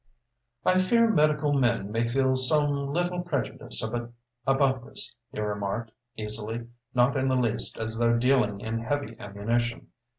[0.65, 7.15] "I fear medical men may feel some little prejudice about this," he remarked, easily not
[7.15, 9.89] in the least as though dealing in heavy ammunition.